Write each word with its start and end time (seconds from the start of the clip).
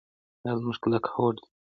دا 0.43 0.51
زموږ 0.59 0.77
کلک 0.83 1.03
هوډ 1.13 1.35
دی. 1.41 1.47